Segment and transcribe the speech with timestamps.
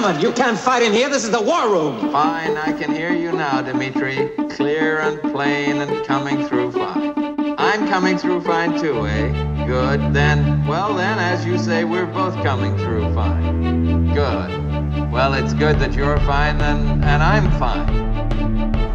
[0.00, 1.10] Gentlemen, you can't fight in here.
[1.10, 2.10] This is the war room.
[2.10, 4.30] Fine, I can hear you now, Dimitri.
[4.48, 7.12] Clear and plain and coming through fine.
[7.58, 9.66] I'm coming through fine too, eh?
[9.66, 10.14] Good.
[10.14, 14.14] Then, well then, as you say, we're both coming through fine.
[14.14, 15.12] Good.
[15.12, 17.90] Well, it's good that you're fine then, and I'm fine.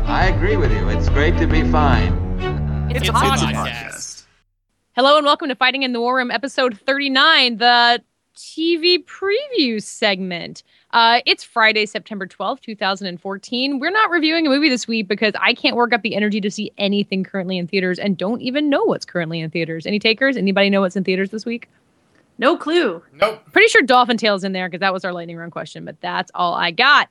[0.07, 0.89] I agree with you.
[0.89, 2.13] It's great to be fine.
[2.89, 3.53] It's, It's a a podcast.
[3.53, 4.25] podcast.
[4.95, 8.01] Hello and welcome to Fighting in the War Room, episode 39, the
[8.35, 10.63] TV preview segment.
[10.95, 13.79] Uh, it's Friday, September 12th, 2014.
[13.79, 16.49] We're not reviewing a movie this week because I can't work up the energy to
[16.49, 19.85] see anything currently in theaters and don't even know what's currently in theaters.
[19.85, 20.37] Any takers?
[20.37, 21.67] Anybody know what's in theaters this week?
[22.37, 23.03] No clue.
[23.11, 23.43] Nope.
[23.51, 26.31] Pretty sure Dolphin Tale's in there because that was our lightning round question, but that's
[26.33, 27.09] all I got.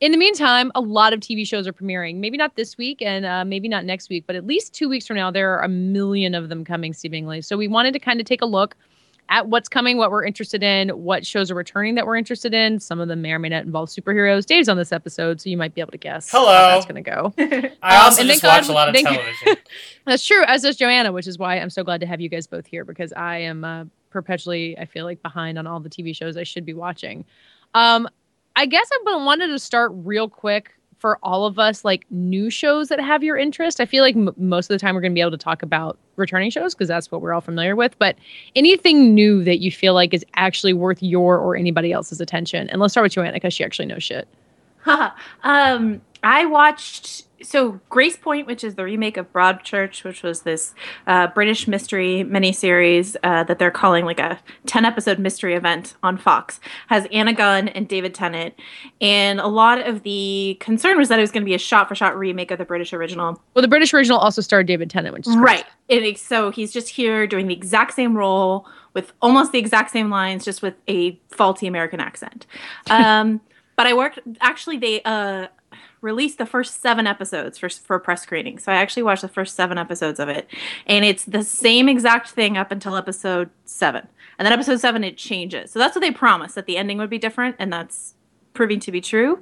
[0.00, 2.16] In the meantime, a lot of TV shows are premiering.
[2.16, 5.06] Maybe not this week and uh, maybe not next week, but at least two weeks
[5.06, 7.40] from now, there are a million of them coming seemingly.
[7.40, 8.76] So we wanted to kind of take a look
[9.28, 12.78] at what's coming, what we're interested in, what shows are returning that we're interested in.
[12.78, 14.46] Some of them may or may not involve superheroes.
[14.46, 16.46] Dave's on this episode, so you might be able to guess Hello.
[16.46, 17.34] how that's going to go.
[17.82, 19.56] I Um, also and just thank watch a lot of thank- television.
[20.06, 22.46] That's true, as does Joanna, which is why I'm so glad to have you guys
[22.46, 26.14] both here because I am uh, perpetually, I feel like, behind on all the TV
[26.14, 27.24] shows I should be watching.
[27.74, 28.08] Um,
[28.54, 32.48] I guess I w- wanted to start real quick for all of us, like new
[32.48, 33.80] shows that have your interest.
[33.80, 35.62] I feel like m- most of the time we're going to be able to talk
[35.62, 37.98] about returning shows because that's what we're all familiar with.
[37.98, 38.16] But
[38.54, 42.68] anything new that you feel like is actually worth your or anybody else's attention.
[42.70, 44.28] And let's start with Joanna because she actually knows shit.
[45.42, 50.74] um, I watched so Gracepoint, which is the remake of Broadchurch, which was this
[51.06, 56.16] uh, British mystery miniseries uh, that they're calling like a ten episode mystery event on
[56.16, 56.60] Fox.
[56.88, 58.54] Has Anna Gunn and David Tennant,
[59.00, 61.88] and a lot of the concern was that it was going to be a shot
[61.88, 63.40] for shot remake of the British original.
[63.54, 65.36] Well, the British original also starred David Tennant, which is.
[65.36, 65.64] Right.
[65.88, 70.08] It- so he's just here doing the exact same role with almost the exact same
[70.10, 72.46] lines, just with a faulty American accent.
[72.90, 73.40] Um,
[73.76, 75.48] but I worked, actually, they uh,
[76.00, 78.58] released the first seven episodes for, for press screening.
[78.58, 80.48] So I actually watched the first seven episodes of it.
[80.86, 84.06] And it's the same exact thing up until episode seven.
[84.38, 85.70] And then episode seven, it changes.
[85.70, 87.56] So that's what they promised that the ending would be different.
[87.58, 88.14] And that's
[88.56, 89.40] proving to be true.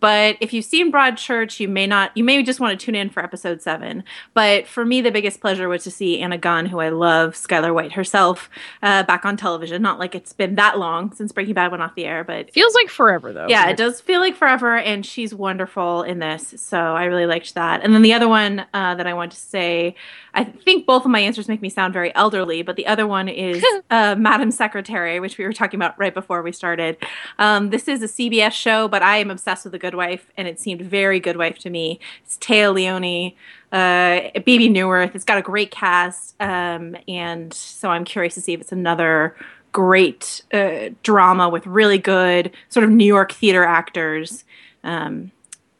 [0.00, 3.08] But if you've seen Broadchurch, you may not, you may just want to tune in
[3.08, 4.04] for episode seven.
[4.34, 7.72] But for me, the biggest pleasure was to see Anna Gunn, who I love, Skyler
[7.72, 8.50] White herself,
[8.82, 9.80] uh, back on television.
[9.80, 12.74] Not like it's been that long since Breaking Bad went off the air, but Feels
[12.74, 13.46] like forever though.
[13.48, 16.54] yeah, it does feel like forever, and she's wonderful in this.
[16.58, 17.82] So I really liked that.
[17.82, 19.94] And then the other one uh, that I want to say,
[20.34, 23.28] I think both of my answers make me sound very elderly, but the other one
[23.28, 26.96] is uh, Madam Secretary, which we were talking about right before we started.
[27.38, 30.48] Um, this is a CBS show, but I am obsessed with The Good Wife, and
[30.48, 32.00] it seemed very Good Wife to me.
[32.24, 33.36] It's Téa Leoni,
[33.72, 35.14] uh, Bebe Neuwirth.
[35.14, 39.36] It's got a great cast, um, and so I'm curious to see if it's another
[39.72, 44.44] great uh, drama with really good sort of New York theater actors,
[44.82, 45.30] um,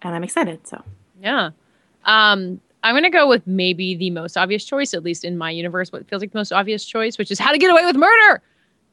[0.03, 0.67] and I'm excited.
[0.67, 0.85] So
[1.21, 1.51] Yeah.
[2.05, 5.91] Um, I'm gonna go with maybe the most obvious choice, at least in my universe,
[5.91, 8.43] what feels like the most obvious choice, which is How to Get Away with Murder,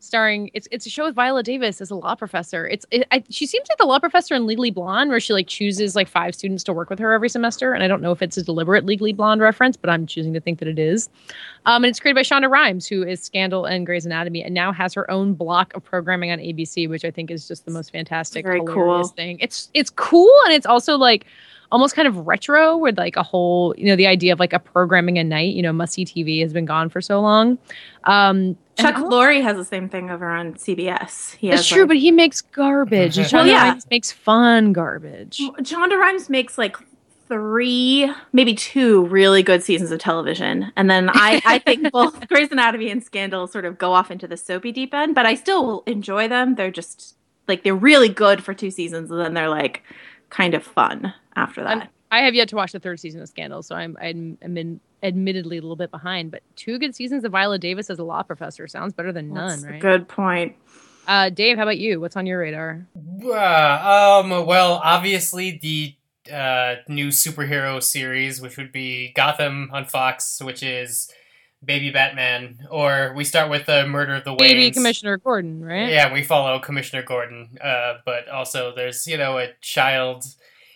[0.03, 0.51] starring.
[0.53, 2.67] It's it's a show with Viola Davis as a law professor.
[2.67, 5.47] It's it, I, she seems like the law professor in Legally Blonde, where she like
[5.47, 8.21] chooses like five students to work with her every semester, and I don't know if
[8.21, 11.09] it's a deliberate Legally Blonde reference, but I'm choosing to think that it is.
[11.65, 14.71] Um, and it's created by Shonda Rhimes, who is Scandal and Grey's Anatomy, and now
[14.71, 17.91] has her own block of programming on ABC, which I think is just the most
[17.91, 19.07] fantastic, Very cool.
[19.07, 19.37] thing.
[19.39, 21.25] It's it's cool, and it's also like
[21.71, 24.59] almost kind of retro with like a whole you know the idea of like a
[24.59, 27.57] programming a night you know must see tv has been gone for so long
[28.05, 31.35] um Chuck I- Lorre has the same thing over on CBS.
[31.35, 33.69] He that's has, true like- but he makes garbage and Well, yeah.
[33.69, 36.75] Rhimes makes fun garbage Shonda Rhimes makes like
[37.29, 40.71] three, maybe two really good seasons of television.
[40.75, 44.27] And then I, I think both Grey's Anatomy and Scandal sort of go off into
[44.27, 46.55] the soapy deep end, but I still enjoy them.
[46.55, 47.15] They're just
[47.47, 49.83] like, they're really good for two seasons and then they're like
[50.29, 51.69] kind of fun after that.
[51.77, 54.55] I'm- i have yet to watch the third season of scandal so i'm i'm, I'm
[54.55, 58.03] in, admittedly a little bit behind but two good seasons of viola davis as a
[58.03, 60.55] law professor sounds better than none That's a right good point.
[61.07, 62.85] uh dave how about you what's on your radar
[63.25, 65.95] Uh, um, well, obviously the
[66.33, 71.11] uh, new superhero series, which would be Gotham on Fox, which is
[71.65, 74.37] Baby Batman, or we start with the Murder of the Waynes.
[74.37, 79.37] baby commissioner gordon right Yeah, we follow Commissioner Gordon, uh, but also there's you know
[79.37, 80.25] a child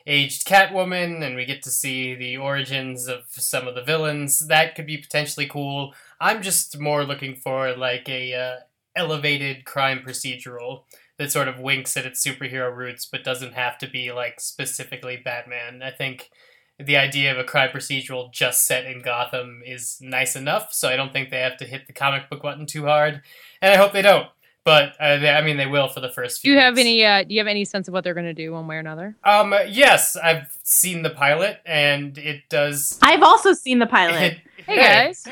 [0.07, 4.47] aged Catwoman, and we get to see the origins of some of the villains.
[4.47, 5.93] That could be potentially cool.
[6.19, 8.55] I'm just more looking for like a uh,
[8.95, 10.83] elevated crime procedural
[11.17, 15.17] that sort of winks at its superhero roots, but doesn't have to be like specifically
[15.23, 15.83] Batman.
[15.83, 16.31] I think
[16.79, 20.95] the idea of a crime procedural just set in Gotham is nice enough, so I
[20.95, 23.21] don't think they have to hit the comic book button too hard,
[23.61, 24.27] and I hope they don't.
[24.67, 26.43] But uh, they, I mean, they will for the first.
[26.43, 26.81] Do you have weeks.
[26.81, 27.05] any?
[27.05, 28.79] Uh, do you have any sense of what they're going to do one way or
[28.79, 29.15] another?
[29.23, 32.99] Um, yes, I've seen the pilot, and it does.
[33.01, 34.33] I've also seen the pilot.
[34.33, 34.37] It,
[34.67, 35.23] Hey guys,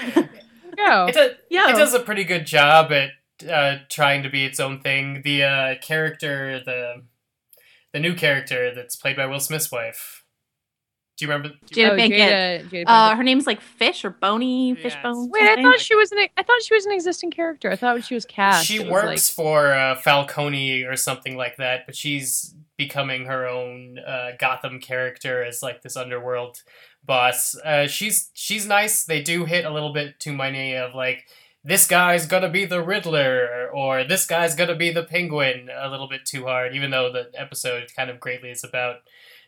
[0.78, 1.08] go.
[1.08, 1.68] It does, Yo.
[1.68, 3.10] it does a pretty good job at
[3.46, 5.24] uh, trying to be its own thing.
[5.26, 7.04] The uh, character, the
[7.92, 10.24] the new character that's played by Will Smith's wife.
[11.18, 11.56] Do you remember?
[11.72, 12.20] do you Jada Oh, Pinkett.
[12.20, 15.30] Jada, Jada Uh, her name's like Fish or Bony Yeah, Fishbone.
[15.30, 16.20] Wait, I thought she was an.
[16.36, 17.72] I thought she was an existing character.
[17.72, 18.66] I thought she was cast.
[18.66, 23.48] she It was works for uh, Falcone or something like that, but she's becoming her
[23.48, 26.62] own uh, Gotham character as like this underworld
[27.06, 27.56] boss.
[27.64, 29.06] Uh, she's she's nice.
[29.06, 31.28] They do hit a little bit too many of like
[31.64, 36.10] this guy's gonna be the Riddler or this guy's gonna be the Penguin a little
[36.10, 36.76] bit too hard.
[36.76, 38.98] Even though the episode kind of greatly is about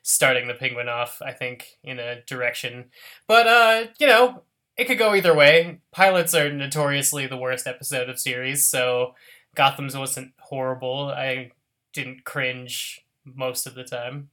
[0.07, 2.85] starting the Penguin off, I think in a direction.
[3.27, 4.43] But uh, you know,
[4.77, 5.79] it could go either way.
[5.91, 9.15] Pilots are notoriously the worst episode of series, so
[9.53, 11.09] Gotham's wasn't horrible.
[11.09, 11.51] I
[11.91, 14.29] didn't cringe most of the time.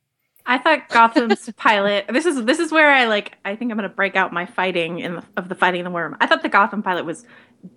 [0.46, 2.06] I thought Gotham's pilot.
[2.08, 3.36] This is this is where I like.
[3.44, 5.90] I think I'm gonna break out my fighting in the, of the fighting in the
[5.90, 6.16] worm.
[6.20, 7.24] I thought the Gotham pilot was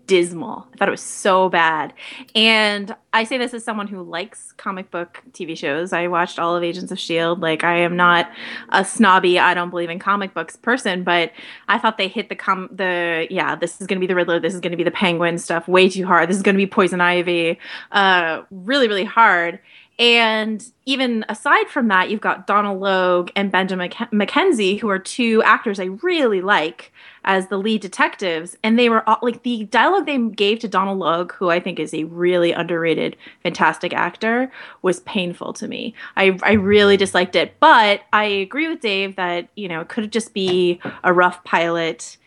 [0.06, 0.68] dismal.
[0.74, 1.94] I thought it was so bad.
[2.36, 5.94] And I say this as someone who likes comic book TV shows.
[5.94, 7.42] I watched all of Agents of Shield.
[7.42, 8.30] Like I am not
[8.70, 9.40] a snobby.
[9.40, 11.32] I don't believe in comic books person, but
[11.68, 13.56] I thought they hit the com the yeah.
[13.56, 14.40] This is gonna be the Riddler.
[14.40, 16.30] This is gonna be the Penguin stuff way too hard.
[16.30, 17.60] This is gonna be Poison Ivy.
[17.92, 19.60] Uh, really really hard.
[20.00, 25.00] And even aside from that, you've got Donal Logue and Benjamin Mc- McKenzie, who are
[25.00, 26.94] two actors I really like
[27.26, 28.56] as the lead detectives.
[28.64, 31.80] And they were all, like the dialogue they gave to Donal Logue, who I think
[31.80, 34.52] is a really underrated, fantastic actor,
[34.84, 35.96] was painful to me.
[36.16, 37.60] I, I really disliked it.
[37.60, 42.18] But I agree with Dave that, you know, it could just be a rough pilot.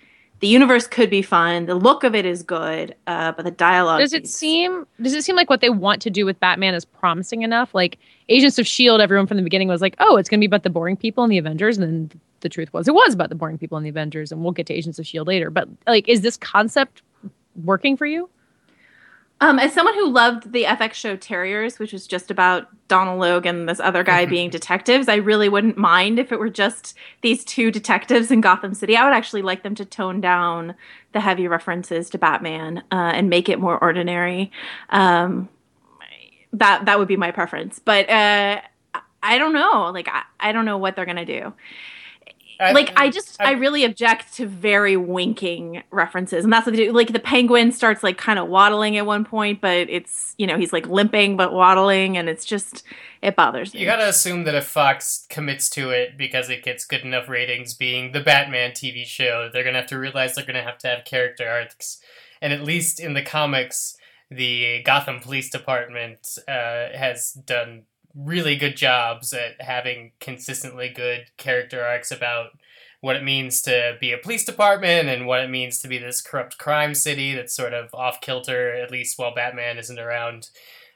[0.40, 1.66] The universe could be fun.
[1.66, 4.00] The look of it is good, uh, but the dialogue.
[4.00, 4.86] Does it is- seem?
[5.00, 7.74] Does it seem like what they want to do with Batman is promising enough?
[7.74, 7.98] Like
[8.30, 10.62] Agents of Shield, everyone from the beginning was like, "Oh, it's going to be about
[10.62, 13.34] the boring people and the Avengers," and then the truth was, it was about the
[13.34, 15.50] boring people and the Avengers, and we'll get to Agents of Shield later.
[15.50, 17.02] But like, is this concept
[17.64, 18.30] working for you?
[19.42, 23.46] Um, as someone who loved the FX show Terriers, which was just about Donal Logue
[23.46, 27.42] and this other guy being detectives, I really wouldn't mind if it were just these
[27.44, 28.96] two detectives in Gotham City.
[28.96, 30.74] I would actually like them to tone down
[31.12, 34.52] the heavy references to Batman uh, and make it more ordinary.
[34.90, 35.48] Um,
[36.52, 38.60] that that would be my preference, but uh,
[38.94, 39.90] I- I don't know.
[39.94, 41.52] Like I, I don't know what they're gonna do
[42.60, 46.84] like I just I, I- really object to very winking references, and that's what they
[46.86, 46.92] do.
[46.92, 50.56] Like the penguin starts like kind of waddling at one point, but it's you know
[50.56, 52.82] he's like limping but waddling, and it's just
[53.22, 53.80] it bothers me.
[53.80, 57.74] You gotta assume that if Fox commits to it because it gets good enough ratings,
[57.74, 61.04] being the Batman TV show, they're gonna have to realize they're gonna have to have
[61.04, 61.98] character arcs.
[62.42, 63.96] And at least in the comics,
[64.30, 67.82] the Gotham Police Department uh, has done
[68.14, 72.50] really good jobs at having consistently good character arcs about
[73.00, 76.20] what it means to be a police department and what it means to be this
[76.20, 80.50] corrupt crime city that's sort of off kilter, at least while Batman isn't around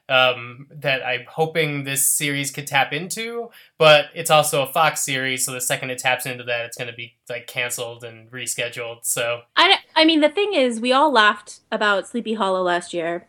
[0.08, 3.50] um, that I'm hoping this series could tap into.
[3.78, 6.90] But it's also a Fox series, so the second it taps into that, it's going
[6.90, 8.98] to be like canceled and rescheduled.
[9.02, 13.26] So I I mean the thing is, we all laughed about Sleepy Hollow last year.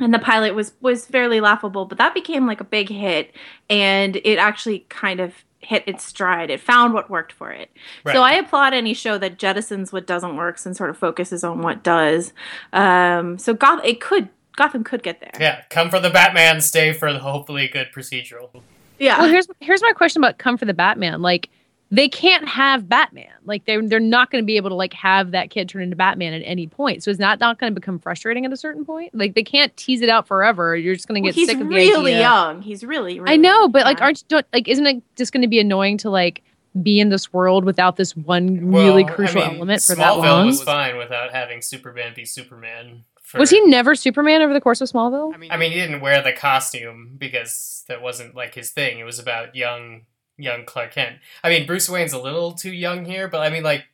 [0.00, 3.34] And the pilot was was fairly laughable, but that became like a big hit,
[3.68, 6.50] and it actually kind of hit its stride.
[6.50, 7.70] It found what worked for it.
[8.06, 11.62] So I applaud any show that jettisons what doesn't work and sort of focuses on
[11.62, 12.32] what does.
[12.72, 15.32] Um, so Goth- it could Gotham could get there.
[15.40, 18.50] yeah, come for the Batman, stay for the hopefully good procedural.
[18.98, 19.18] Yeah.
[19.20, 21.22] Well, here's here's my question about Come for the Batman.
[21.22, 21.48] Like,
[21.90, 23.32] they can't have Batman.
[23.44, 25.96] Like, they're they're not going to be able to like have that kid turn into
[25.96, 27.02] Batman at any point.
[27.02, 29.14] So it's not not going to become frustrating at a certain point?
[29.14, 30.76] Like, they can't tease it out forever.
[30.76, 32.62] You're just going to get he's sick of the He's really young.
[32.62, 34.68] He's really, really I know, but like, aren't you don't like?
[34.68, 36.42] Isn't it just going to be annoying to like
[36.82, 39.96] be in this world without this one really Well, I crucial mean, element for Smallville
[39.96, 40.46] that long?
[40.46, 43.04] was fine without having Superman be Superman.
[43.22, 45.34] For, Was he never Superman over the course of Smallville?
[45.34, 48.98] I mean, he didn't wear the costume because that wasn't like his thing.
[48.98, 50.02] It was about young,
[50.38, 51.16] young Clark Kent.
[51.44, 53.84] I mean, Bruce Wayne's a little too young here, but I mean, like,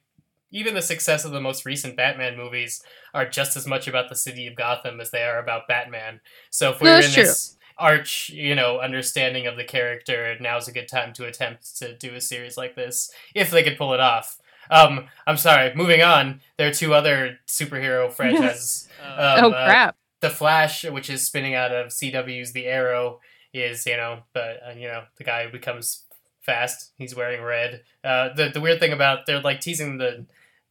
[0.51, 2.81] even the success of the most recent Batman movies
[3.13, 6.21] are just as much about the city of Gotham as they are about Batman.
[6.51, 7.23] So if No, we're that's in true.
[7.25, 11.97] this arch, you know, understanding of the character, now's a good time to attempt to
[11.97, 14.39] do a series like this if they could pull it off.
[14.71, 15.75] Um, I'm sorry.
[15.75, 18.89] Moving on, there are two other superhero franchises.
[19.03, 19.97] Um, oh uh, crap!
[20.21, 23.21] the Flash, which is spinning out of CW's The Arrow,
[23.53, 26.03] is you know the uh, you know the guy who becomes
[26.45, 26.93] fast.
[26.99, 27.83] He's wearing red.
[28.03, 30.27] Uh, the the weird thing about they're like teasing the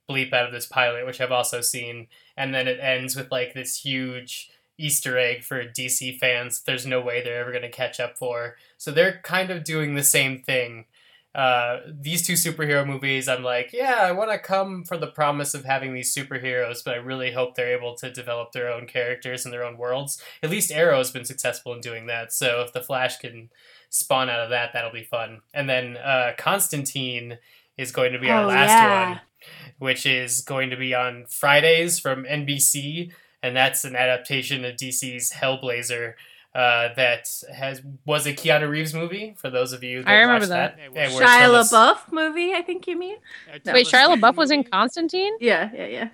[0.09, 3.53] bleep out of this pilot, which I've also seen, and then it ends with like
[3.53, 6.61] this huge Easter egg for DC fans.
[6.61, 8.55] There's no way they're ever going to catch up for.
[8.77, 10.85] So they're kind of doing the same thing.
[11.35, 15.55] Uh, these two superhero movies, I'm like, yeah, I want to come for the promise
[15.55, 19.43] of having these superheroes, but I really hope they're able to develop their own characters
[19.43, 20.21] and their own worlds.
[20.43, 22.31] At least Arrow has been successful in doing that.
[22.33, 23.49] So if the Flash can
[23.93, 25.41] spawn out of that, that'll be fun.
[25.53, 27.37] And then uh, Constantine
[27.77, 29.09] is going to be our Oh, last yeah.
[29.09, 29.19] one,
[29.77, 35.31] which is going to be on Fridays from NBC, and that's an adaptation of DC's
[35.31, 36.13] Hellblazer.
[36.55, 40.45] Uh, that has was a Keanu Reeves movie for those of you that I remember
[40.45, 40.77] that.
[40.77, 40.93] that.
[40.93, 43.15] Yeah, where Shia Thomas- LaBeouf movie, I think you mean?
[43.65, 45.33] Wait, Shia LaBeouf was in Constantine?
[45.39, 46.09] Yeah, yeah, yeah.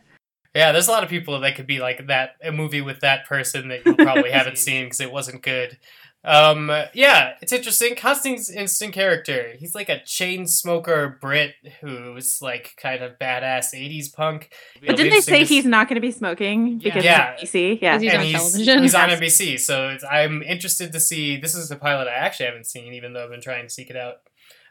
[0.55, 3.25] Yeah, there's a lot of people that could be like that a movie with that
[3.25, 5.77] person that you probably haven't seen because it wasn't good.
[6.23, 7.95] Um, yeah, it's interesting.
[7.95, 9.53] Constantine's interesting character.
[9.57, 14.51] He's like a chain smoker Brit who's like kind of badass '80s punk.
[14.85, 17.35] But didn't they say he's not going to be smoking because Yeah.
[17.39, 17.79] it's NBC?
[17.81, 17.99] Yeah.
[17.99, 18.81] He's and on he's, television.
[18.83, 21.38] he's on NBC, so it's, I'm interested to see.
[21.38, 23.89] This is a pilot I actually haven't seen, even though I've been trying to seek
[23.89, 24.15] it out.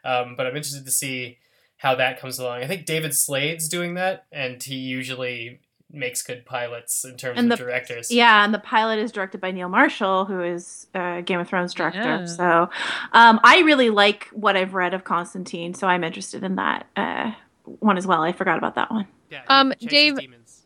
[0.05, 1.39] Um, but I'm interested to see
[1.77, 2.61] how that comes along.
[2.61, 5.61] I think David Slade's doing that, and he usually
[5.91, 8.11] makes good pilots in terms And of the- directors.
[8.11, 11.73] Yeah, and the pilot is directed by Neil Marshall, who is uh, Game of Thrones
[11.73, 11.99] director.
[12.01, 12.25] Yeah.
[12.25, 12.69] So
[13.13, 17.31] um, I really like what I've read of Constantine, so I'm interested in that uh,
[17.63, 18.21] one as well.
[18.21, 19.07] I forgot about that one.
[19.31, 20.61] Yeah, Um, Dave- demons.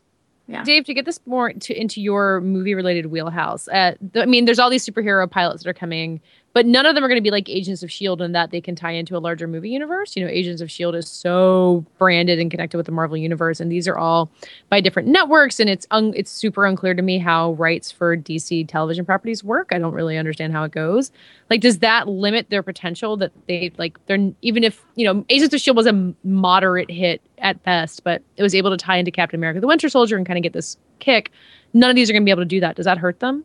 [0.46, 0.62] Yeah.
[0.62, 4.44] Dave, to get this more to, into your movie related wheelhouse, uh, th- I mean,
[4.44, 6.20] there's all these superhero pilots that are coming,
[6.54, 8.24] but none of them are going to be like Agents of S.H.I.E.L.D.
[8.24, 10.16] in that they can tie into a larger movie universe.
[10.16, 10.98] You know, Agents of S.H.I.E.L.D.
[10.98, 14.30] is so branded and connected with the Marvel Universe, and these are all
[14.70, 18.68] by different networks, and it's un- it's super unclear to me how rights for DC
[18.68, 19.70] television properties work.
[19.72, 21.10] I don't really understand how it goes.
[21.50, 23.98] Like, does that limit their potential that they like?
[24.06, 25.76] They're even if you know, Agents of S.H.I.E.L.D.
[25.76, 29.60] was a moderate hit at best, but it was able to tie into Captain America:
[29.60, 31.32] The Winter Soldier and kind of get this kick.
[31.72, 32.76] None of these are going to be able to do that.
[32.76, 33.44] Does that hurt them?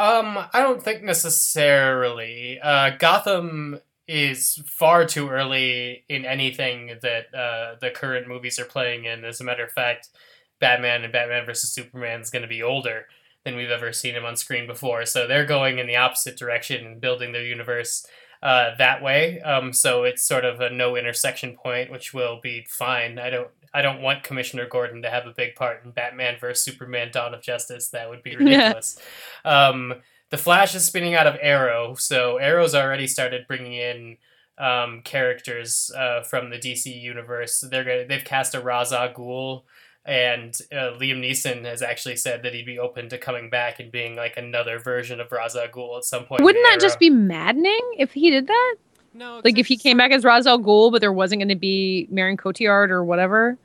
[0.00, 2.58] Um, I don't think necessarily.
[2.58, 9.04] Uh, Gotham is far too early in anything that uh, the current movies are playing
[9.04, 9.26] in.
[9.26, 10.08] As a matter of fact,
[10.58, 13.08] Batman and Batman vs Superman is going to be older
[13.44, 15.04] than we've ever seen him on screen before.
[15.04, 18.06] So they're going in the opposite direction and building their universe
[18.42, 19.40] uh, that way.
[19.40, 23.18] Um, so it's sort of a no intersection point, which will be fine.
[23.18, 23.48] I don't.
[23.72, 27.34] I don't want Commissioner Gordon to have a big part in Batman versus Superman: Dawn
[27.34, 27.88] of Justice.
[27.88, 28.98] That would be ridiculous.
[29.44, 29.94] um,
[30.30, 34.16] the Flash is spinning out of Arrow, so Arrow's already started bringing in
[34.58, 37.60] um, characters uh, from the DC universe.
[37.60, 39.62] They're gonna, they've cast a Ra's al Ghul,
[40.10, 43.92] and uh, Liam Neeson has actually said that he'd be open to coming back and
[43.92, 46.42] being like another version of Ra's al Ghul at some point.
[46.42, 46.80] Wouldn't that Arrow.
[46.80, 48.74] just be maddening if he did that?
[49.14, 49.40] no?
[49.44, 52.08] Like if he came back as Ra's al Ghul, but there wasn't going to be
[52.10, 53.56] Marion Cotillard or whatever.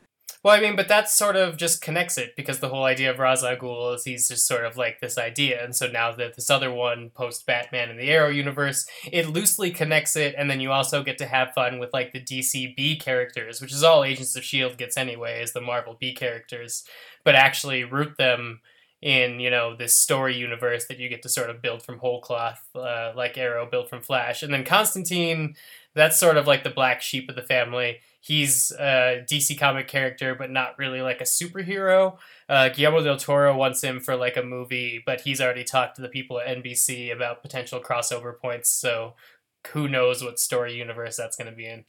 [0.46, 3.18] Well, I mean, but that sort of just connects it because the whole idea of
[3.18, 6.36] Ra's al Ghul is he's just sort of like this idea, and so now that
[6.36, 10.60] this other one post Batman in the Arrow universe, it loosely connects it, and then
[10.60, 14.04] you also get to have fun with like the DC B characters, which is all
[14.04, 16.84] Agents of Shield gets anyway, is the Marvel B characters,
[17.24, 18.62] but actually root them
[19.02, 22.22] in you know this story universe that you get to sort of build from whole
[22.22, 25.56] cloth, uh, like Arrow built from Flash, and then Constantine.
[25.96, 30.34] That's sort of like the black sheep of the family he's a DC comic character,
[30.34, 32.17] but not really like a superhero.
[32.50, 36.01] Uh, Guillermo del Toro wants him for like a movie, but he's already talked to
[36.01, 38.72] the people at NBC about potential crossover points.
[38.72, 39.13] So
[39.67, 41.86] who knows what story universe that's going to be in?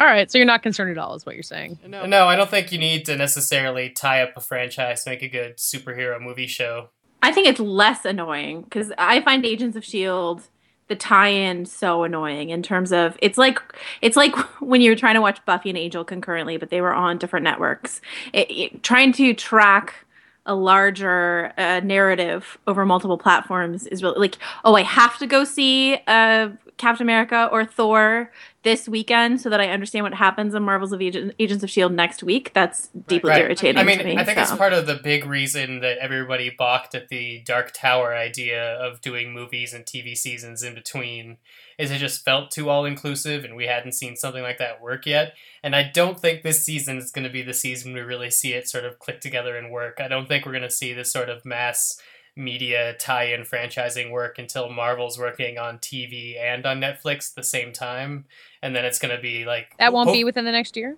[0.00, 1.78] All right, so you're not concerned at all, is what you're saying.
[1.86, 2.04] No.
[2.04, 5.28] no, I don't think you need to necessarily tie up a franchise to make a
[5.28, 6.90] good superhero movie show.
[7.22, 10.42] I think it's less annoying because I find Agents of Shield
[10.88, 13.60] the tie-in so annoying in terms of it's like
[14.02, 17.18] it's like when you're trying to watch Buffy and Angel concurrently, but they were on
[17.18, 18.00] different networks.
[18.32, 20.06] It, it, trying to track
[20.46, 25.44] a larger uh, narrative over multiple platforms is really like, oh, I have to go
[25.44, 28.32] see uh, Captain America or Thor
[28.68, 31.90] this weekend so that I understand what happens in Marvel's of Agent, Agents of Shield
[31.90, 32.52] next week.
[32.52, 33.40] That's deeply Right.
[33.40, 34.18] irritating I mean, to me.
[34.18, 34.42] I think so.
[34.42, 39.00] it's part of the big reason that everybody balked at the Dark Tower idea of
[39.00, 41.38] doing movies and TV seasons in between.
[41.78, 45.06] Is it just felt too all inclusive, and we hadn't seen something like that work
[45.06, 45.32] yet.
[45.62, 48.52] And I don't think this season is going to be the season we really see
[48.52, 49.98] it sort of click together and work.
[49.98, 51.98] I don't think we're going to see this sort of mass
[52.38, 57.72] media tie-in franchising work until Marvel's working on TV and on Netflix at the same
[57.72, 58.24] time,
[58.62, 60.96] and then it's going to be like That won't be within the next year.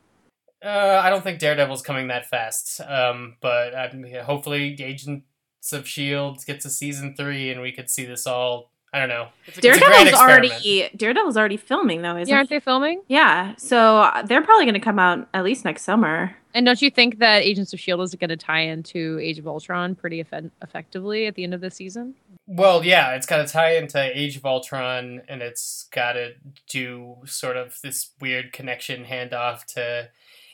[0.64, 2.80] uh, I don't think Daredevil's coming that fast.
[2.82, 5.24] Um, but um, hopefully, Agents
[5.72, 9.28] of Shield gets a season three, and we could see this all I don't know.
[9.46, 12.58] It's, a- it's a great Daredevil's already Daredevil's already filming though, isn't Yeah, aren't they
[12.60, 13.02] filming?
[13.08, 16.34] Yeah, so uh, they're probably going to come out at least next summer.
[16.52, 19.46] And don't you think that Agents of Shield is going to tie into Age of
[19.46, 22.16] Ultron pretty eff- effectively at the end of the season?
[22.48, 26.32] Well, yeah, it's got to tie into Age of Ultron, and it's got to
[26.68, 30.08] do sort of this weird connection handoff to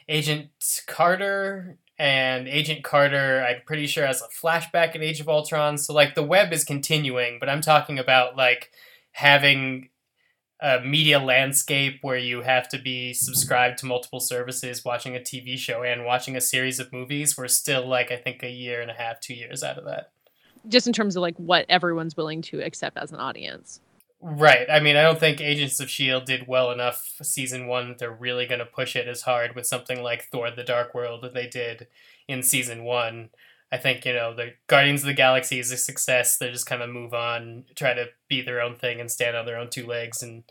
[0.07, 0.49] Agent
[0.87, 1.79] Carter.
[1.99, 5.79] And Agent Carter, I'm pretty sure, has a flashback in Age of Ultron.
[5.79, 8.71] So, like, the web is continuing, but I'm talking about, like,
[9.13, 9.89] having
[10.61, 15.57] a media landscape where you have to be subscribed to multiple services, watching a TV
[15.57, 17.37] show, and watching a series of movies.
[17.37, 20.11] We're still, like, I think a year and a half, two years out of that.
[20.69, 23.81] Just in terms of like what everyone's willing to accept as an audience.
[24.29, 24.67] Right.
[24.69, 26.27] I mean, I don't think Agents of S.H.I.E.L.D.
[26.27, 30.03] Did well enough season one they're really going to push it as hard with something
[30.03, 31.87] like Thor the Dark World that they did
[32.27, 33.31] in season one.
[33.71, 36.39] I think, you know, the Guardians of the Galaxy is a success.
[36.39, 39.47] They just kind of move on, try to be their own thing and stand on
[39.47, 40.25] their own two legs.
[40.25, 40.43] And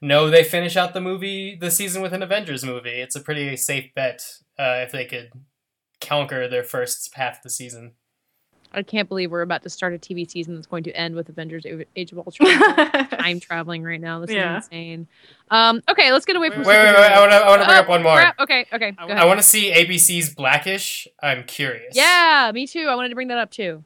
[0.00, 3.02] no, they finish out the movie, the season with an Avengers movie.
[3.02, 4.22] It's a pretty safe bet
[4.58, 5.32] uh, if they could
[6.00, 7.92] conquer their first half of the season.
[8.72, 11.28] I can't believe we're about to start a TV season that's going to end with
[11.28, 11.64] Avengers
[11.96, 12.48] Age of Ultron.
[13.08, 14.20] time traveling right now.
[14.20, 14.58] This Yeah.
[14.58, 15.06] is insane.
[15.50, 16.86] Um, okay, let's get away Wait, from wait, wait.
[16.88, 17.10] superheroes.
[17.10, 18.16] I want to I wanna bring Oh, up one more.
[18.16, 18.38] crap.
[18.40, 18.90] Okay, okay.
[18.92, 21.08] Go I want to see ABC's Blackish.
[21.22, 21.96] I'm curious.
[21.96, 22.86] Yeah, me too.
[22.88, 23.84] I wanted to bring that up too.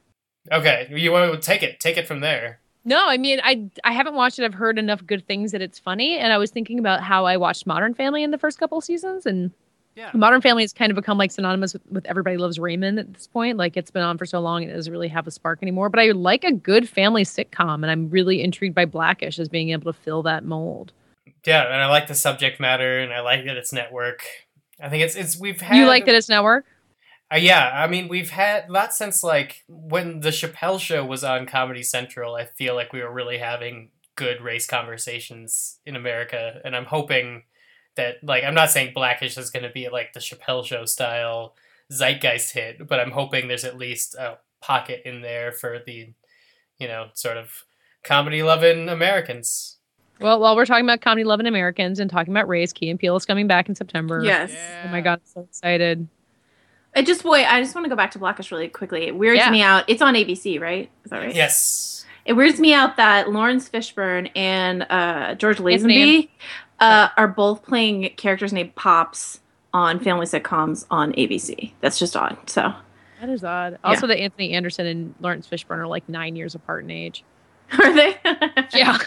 [0.51, 1.79] Okay, you want to take it?
[1.79, 2.59] Take it from there.
[2.85, 4.43] No, I mean, I I haven't watched it.
[4.45, 7.37] I've heard enough good things that it's funny, and I was thinking about how I
[7.37, 9.51] watched Modern Family in the first couple seasons, and
[9.95, 10.09] Yeah.
[10.13, 13.27] Modern Family has kind of become like synonymous with, with Everybody Loves Raymond at this
[13.27, 13.57] point.
[13.57, 15.89] Like it's been on for so long, it doesn't really have a spark anymore.
[15.89, 19.69] But I like a good family sitcom, and I'm really intrigued by Blackish as being
[19.69, 20.93] able to fill that mold.
[21.45, 24.23] Yeah, and I like the subject matter, and I like that it's network.
[24.81, 26.65] I think it's it's we've had you like that it's network?
[27.31, 31.45] Uh, yeah, I mean we've had not since like when the Chappelle show was on
[31.45, 32.35] Comedy Central.
[32.35, 37.43] I feel like we were really having good race conversations in America, and I'm hoping
[37.95, 41.55] that like I'm not saying Blackish is going to be like the Chappelle show style
[41.91, 46.13] zeitgeist hit, but I'm hoping there's at least a pocket in there for the
[46.79, 47.63] you know sort of
[48.03, 49.77] comedy loving Americans.
[50.19, 53.15] Well, while we're talking about comedy loving Americans and talking about race, Key and Peele
[53.15, 54.23] is coming back in September.
[54.23, 54.53] yes.
[54.85, 56.07] Oh my god, I'm so excited.
[56.95, 57.45] I just wait.
[57.45, 59.07] I just want to go back to Blackish really quickly.
[59.07, 59.49] It weirds Yeah.
[59.49, 59.83] me out.
[59.87, 60.89] It's on ABC, right?
[61.03, 61.33] Is that right?
[61.35, 62.05] Yes.
[62.25, 66.29] It weirds me out that Laurence Fishburne and uh, George Anthony Lazenby
[66.83, 69.39] uh, are both playing characters named Pops
[69.73, 71.71] on family sitcoms on ABC.
[71.81, 72.37] That's just odd.
[72.47, 72.73] So,
[73.19, 73.79] That is odd.
[73.83, 77.23] Also, that Anthony Anderson and Laurence Fishburne are like nine years apart in age.
[77.83, 78.17] are they?
[78.73, 78.97] Yeah.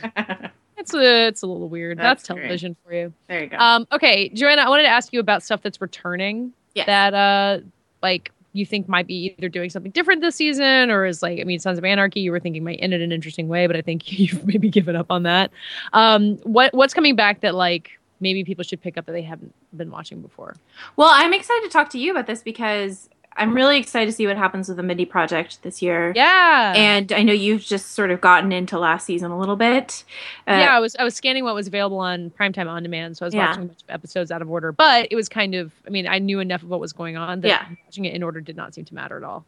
[0.79, 1.99] It's a, it's a little weird.
[1.99, 2.39] That's, That's great.
[2.43, 3.13] television for you.
[3.29, 3.57] there you go.
[3.59, 6.87] Um, okay, Joanna, I wanted to ask you about stuff that's returning Yes.
[6.87, 7.61] that uh
[8.03, 11.45] like you think might be either doing something different this season or is like I
[11.45, 13.83] mean Sons of Anarchy you were thinking might end in an interesting way, but I
[13.83, 15.51] think you've maybe given up on that.
[15.93, 19.55] Um what what's coming back that like maybe people should pick up that they haven't
[19.77, 20.57] been watching before?
[20.97, 24.27] Well, I'm excited to talk to you about this because I'm really excited to see
[24.27, 26.13] what happens with the Mindy Project this year.
[26.17, 26.73] Yeah.
[26.77, 30.05] And I know you've just sort of gotten into last season a little bit.
[30.49, 33.25] Uh, yeah, I was I was scanning what was available on primetime on demand, so
[33.25, 33.49] I was Yeah.
[33.49, 34.73] watching a bunch of episodes out of order.
[34.73, 37.41] But it was kind of I mean, I knew enough of what was going on
[37.43, 37.67] that Yeah.
[37.85, 39.45] watching it in order did not seem to matter at all.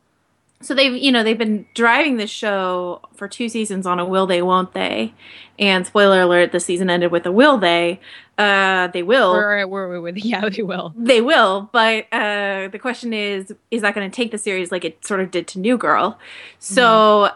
[0.61, 4.27] So they've, you know, they've been driving this show for two seasons on a will
[4.27, 5.15] they, won't they?
[5.57, 8.01] And spoiler alert, the season ended with a will they.
[8.37, 9.33] Uh, they will.
[9.33, 10.93] We're, we're, we're, yeah, they will.
[10.97, 14.85] They will, but uh, the question is, is that going to take the series like
[14.85, 16.19] it sort of did to New Girl?
[16.59, 17.31] So,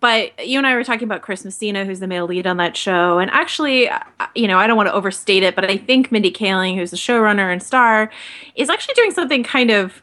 [0.00, 2.76] but you and I were talking about Chris Messina, who's the male lead on that
[2.76, 4.00] show, and actually, uh,
[4.34, 6.96] you know, I don't want to overstate it, but I think Mindy Kaling, who's the
[6.98, 8.10] showrunner and star,
[8.54, 10.02] is actually doing something kind of.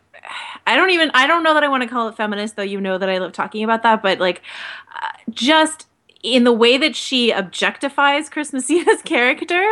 [0.68, 1.12] I don't even.
[1.13, 2.63] I don't know that I want to call it feminist, though.
[2.63, 4.42] You know that I love talking about that, but like,
[4.96, 5.88] uh, just
[6.22, 9.65] in the way that she objectifies Chris Messina's character,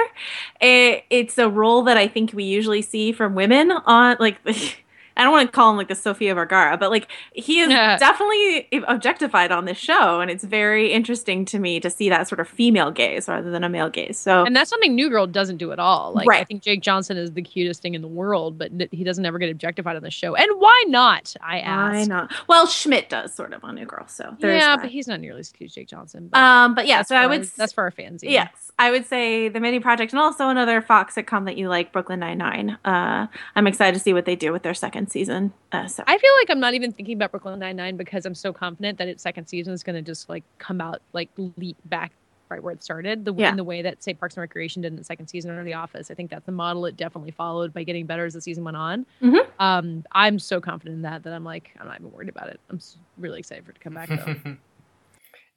[0.62, 4.40] it, it's a role that I think we usually see from women on like
[5.18, 7.98] I don't want to call him like the Sofia Vergara, but like he is Yeah.
[7.98, 12.40] definitely objectified on this show, and it's very interesting to me to see that sort
[12.40, 14.18] of female gaze rather than a male gaze.
[14.18, 16.14] So And that's something New Girl doesn't do at all.
[16.14, 19.26] Like I think Jake Johnson is the cutest thing in the world, but he doesn't
[19.26, 20.36] ever get objectified on the show.
[20.36, 21.36] And why not?
[21.42, 22.08] I ask.
[22.10, 22.32] not?
[22.48, 24.82] Well, Schmidt does sort of on New Girl, so there's Yeah, that.
[24.84, 26.28] but he's not nearly as cute as Jake Johnson.
[26.32, 28.24] But um, but yeah, so I would s- that's for our fans.
[28.24, 31.92] Yes, I would say the Mini Project, and also another Fox sitcom that you like,
[31.92, 32.78] Brooklyn Nine Nine.
[32.86, 35.54] Uh, I'm excited to see what they do with their second season.
[35.72, 38.36] Uh, so I feel like I'm not even thinking about Brooklyn Nine Nine because I'm
[38.36, 41.78] so confident that its second season is going to just like come out like leap
[41.86, 42.12] back
[42.50, 43.26] right where it started.
[43.26, 43.50] The Yeah.
[43.50, 45.74] in the way that say Parks and Recreation did in the second season or The
[45.74, 46.10] Office.
[46.10, 48.78] I think that's the model it definitely followed by getting better as the season went
[48.78, 49.06] on.
[49.22, 49.46] Mhm.
[49.60, 52.60] Um, I'm so confident in that that I'm like I'm not even worried about it.
[52.70, 52.80] I'm
[53.18, 54.56] really excited for it to come back though.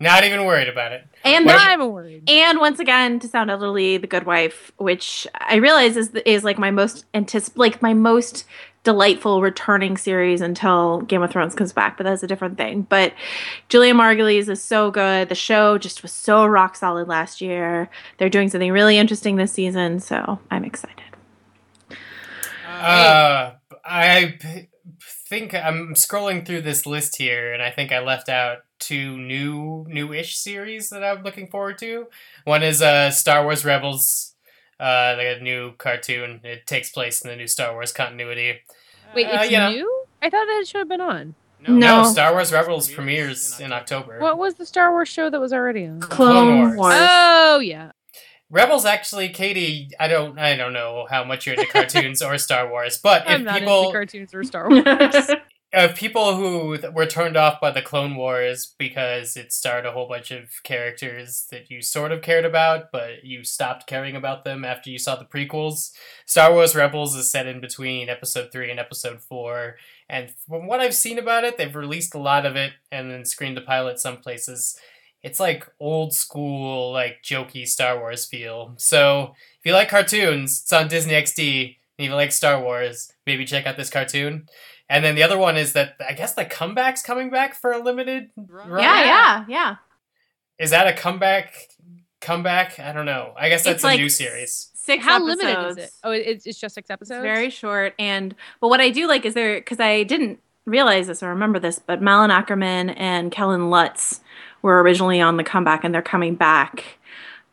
[0.01, 1.07] Not even worried about it.
[1.25, 2.23] And What the- Not even worried.
[2.29, 6.59] and once again, to sound elderly, The Good Wife, which I realize is is like
[6.59, 8.47] my most anticip- like my most
[8.83, 12.87] delightful returning series until Game of Thrones comes back, but that's a different thing.
[12.89, 13.13] But
[13.69, 15.29] Julia Margulies is so good.
[15.29, 17.91] The show just was so rock solid last year.
[18.17, 20.97] They're doing something really interesting this season, so I'm excited.
[22.67, 23.53] Uh,
[23.85, 24.70] I p-
[25.31, 29.87] think I'm scrolling through this list here, and I think I left out two new
[29.89, 32.09] new-ish series that I'm looking forward to.
[32.45, 34.35] One is uh, Star Wars Rebels,
[34.81, 36.41] uh, like a new cartoon.
[36.43, 38.59] It takes place in the new Star Wars continuity.
[39.15, 40.05] Wait, Uh, it's you know, new?
[40.21, 41.35] I thought that should have been on.
[41.69, 42.05] No.
[42.05, 44.19] Star Wars Rebels premieres in October.
[44.19, 46.01] What was the Star Wars show that was already on?
[46.01, 46.77] Clone, Wars.
[46.77, 46.95] Wars.
[46.99, 47.93] Oh yeah.
[48.51, 49.91] Rebels actually, Katey.
[49.99, 50.39] I don't.
[50.39, 53.59] I don't know how much you're into cartoons or Star Wars, but I'm if not
[53.61, 55.31] people into cartoons or Star Wars.
[55.73, 59.93] of people who th- were turned off by the Clone Wars because it starred a
[59.93, 64.45] whole bunch of characters that you sort of cared about, but you stopped caring about
[64.45, 65.93] them after you saw the prequels.
[66.27, 69.77] Star Wars Rebels is set in between Episode three and Episode four,
[70.09, 73.25] and from what I've seen about it, they've released a lot of it and then
[73.25, 74.77] screened the pilot some places.
[75.23, 78.75] It's like old school, like jokey Star Wars feel.
[78.79, 81.77] So if you like cartoons, it's on Disney XD.
[81.99, 84.47] And if you like Star Wars, maybe check out this cartoon.
[84.89, 87.79] And then the other one is that I guess the comeback's coming back for a
[87.83, 88.81] limited run.
[88.81, 89.77] yeah, yeah, yeah.
[90.59, 91.55] Is that a comeback?
[92.21, 92.79] Comeback?
[92.79, 93.33] I don't know.
[93.37, 94.71] I guess that's It's a like new series.
[94.75, 95.43] Six How episodes.
[95.43, 95.91] limited is it?
[96.03, 97.19] Oh, it's, it's just six episodes.
[97.19, 101.07] It's very short, and but what I do like is there because I didn't realize
[101.07, 104.21] this or remember this, but Malin Akerman and Kellen Lutz
[104.63, 106.85] were originally on the comeback, and they're coming back.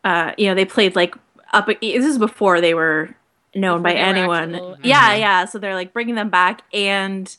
[0.04, 1.14] Uh, you know, they played like
[1.52, 1.66] up.
[1.80, 3.10] This is before they were
[3.54, 4.54] known Before by anyone.
[4.54, 5.20] actual- Yeah, Mhm.
[5.20, 5.44] yeah.
[5.46, 7.34] So they're like bringing them back and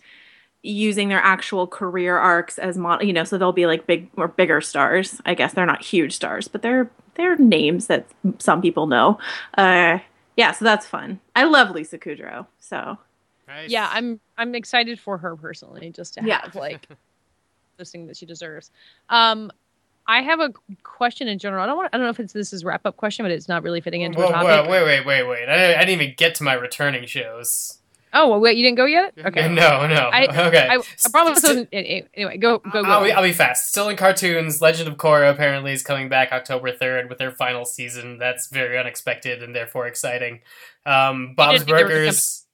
[0.62, 3.04] using their actual career arcs as mod.
[3.04, 5.22] You know, so they'll be like big or bigger stars.
[5.26, 8.06] I guess they're not huge stars, but they're they're names that
[8.40, 9.20] some people know.
[9.58, 10.00] Uh,
[10.38, 11.20] yeah, so that's fun.
[11.36, 12.48] I love Lisa Kudrow.
[12.60, 12.98] So
[13.68, 16.42] Yeah, I'm I'm excited for her personally, just to Yeah.
[16.44, 16.88] have like
[17.80, 18.70] this thing that she deserves.
[19.10, 19.52] Um,
[20.06, 20.52] I have a
[20.84, 21.64] question in general.
[21.64, 21.90] I don't want.
[21.94, 24.02] I don't know if it's this is wrap up question, but it's not really fitting
[24.02, 24.72] into Whoa, a whoa, topic.
[24.72, 25.50] wait, wait, wait, wait.
[25.50, 27.80] I didn't, I didn't even get to my returning shows.
[28.12, 29.14] Oh, well, wait, you didn't go yet?
[29.24, 29.48] Okay.
[29.48, 30.10] No, no.
[30.12, 30.68] I- okay.
[30.68, 31.44] I, I promise.
[31.46, 32.90] Anyway, go go go.
[32.90, 33.70] I'll be, I'll be fast.
[33.70, 37.66] Still in cartoons, Legend of Korra apparently is coming back October 3rd with their final
[37.66, 38.18] season.
[38.18, 40.42] That's very unexpected and therefore exciting.
[40.88, 42.46] Um, Bob's didn't think there was Burgers.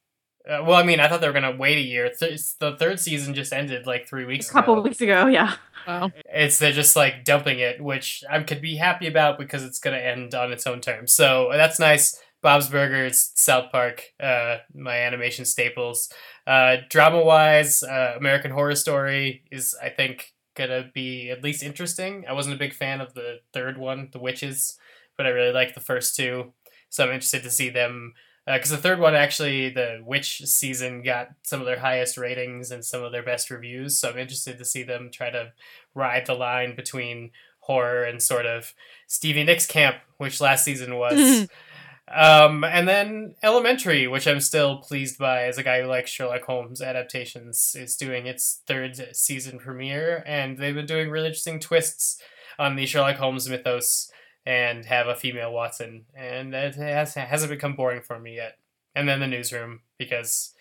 [0.47, 2.11] Uh, well, I mean, I thought they were going to wait a year.
[2.17, 4.49] Th- the third season just ended like three weeks.
[4.49, 4.81] a couple ago.
[4.83, 5.55] weeks ago, yeah.
[5.87, 6.11] Wow.
[6.25, 9.97] It's they're just like dumping it, which I could be happy about because it's going
[9.97, 11.13] to end on its own terms.
[11.13, 12.19] So that's nice.
[12.41, 16.13] Bob's Burgers, South Park, uh, my animation staples.
[16.45, 22.23] Uh, drama wise, uh, American Horror Story is, I think, gonna be at least interesting.
[22.29, 24.77] I wasn't a big fan of the third one, The Witches,
[25.17, 26.53] but I really liked the first two.
[26.89, 28.13] So I'm interested to see them.
[28.45, 32.85] Because the third one, actually, the Witch season got some of their highest ratings and
[32.85, 33.97] some of their best reviews.
[33.97, 35.53] So I'm interested to see them try to
[35.95, 37.31] ride the line between
[37.61, 38.75] horror and sort of
[39.07, 41.47] Stevie Nicks camp, which last season was.
[42.15, 46.43] um, and then Elementary, which I'm still pleased by as a guy who likes Sherlock
[46.43, 52.21] Holmes adaptations, is doing its third season premiere, and they've been doing really interesting twists
[52.59, 54.11] on the Sherlock Holmes mythos
[54.45, 58.57] and have a female Watson, and it has, hasn't become boring for me yet.
[58.95, 60.53] And then the newsroom because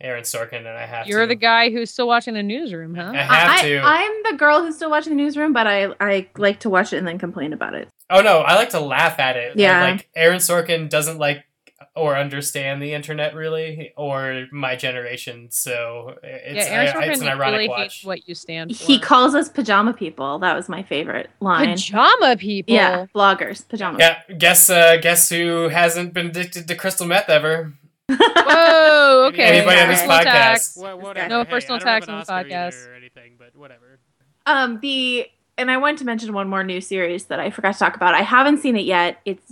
[0.00, 1.26] Aaron Sorkin and I have You're to.
[1.26, 3.12] the guy who's still watching the newsroom, huh?
[3.14, 3.80] I have I, to.
[3.82, 6.98] I'm the girl who's still watching the newsroom, but I I like to watch it
[6.98, 7.88] and then complain about it.
[8.08, 9.56] Oh no, I like to laugh at it.
[9.56, 9.82] Yeah.
[9.82, 11.44] Like Aaron Sorkin doesn't like
[11.96, 15.48] or understand the internet really, or my generation.
[15.50, 18.04] So it's, yeah, Aaron I- it's an ironic really watch.
[18.04, 18.84] what you stand for.
[18.84, 20.38] He calls us pajama people.
[20.40, 21.70] That was my favorite line.
[21.70, 22.74] pajama people.
[22.74, 23.98] yeah, bloggers, pajama.
[23.98, 27.72] Yeah, guess uh, guess who hasn't been addicted to crystal meth ever?
[28.08, 29.26] Whoa.
[29.30, 29.42] Okay.
[29.58, 30.20] Anybody on this podcast?
[30.20, 30.76] attacks.
[30.76, 31.16] What.
[31.28, 32.86] No Hey, personal I don't have attacks on the podcast.
[32.88, 33.98] Or anything, but whatever.
[34.46, 35.26] Um, the
[35.60, 38.14] and I wanted to mention one more new series that I forgot to talk about.
[38.14, 39.20] I haven't seen it yet.
[39.24, 39.42] It's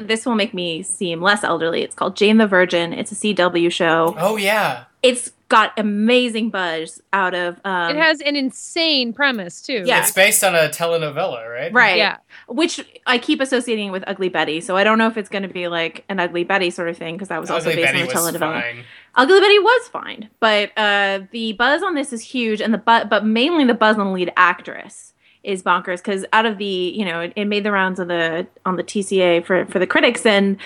[0.00, 1.82] this will make me seem less elderly.
[1.82, 2.92] It's called Jane the Virgin.
[2.92, 4.14] It's a CW show.
[4.18, 9.82] Oh yeah, It's got amazing buzz out of um, It has an insane premise too.
[9.86, 10.00] Yeah.
[10.00, 11.72] it's based on a telenovela, right?
[11.72, 12.18] right, Yeah.
[12.48, 14.60] which I keep associating with Ugly Betty.
[14.60, 16.98] So I don't know if it's going to be like an Ugly Betty sort of
[16.98, 18.38] thing because that was also Ugly based Betty on a telenovela.
[18.62, 18.84] fine.
[19.14, 23.08] Ugly Betty was fine, but uh, the buzz on this is huge, and the but
[23.08, 27.04] but mainly the buzz on the lead actress is bonkers because out of the you
[27.04, 30.26] know it, it made the rounds of the on the TCA for for the critics
[30.26, 30.56] and